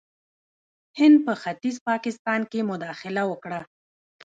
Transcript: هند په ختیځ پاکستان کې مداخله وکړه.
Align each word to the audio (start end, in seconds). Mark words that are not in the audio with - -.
هند 0.99 1.17
په 1.25 1.33
ختیځ 1.41 1.75
پاکستان 1.89 2.41
کې 2.51 2.67
مداخله 2.71 3.23
وکړه. 3.27 3.59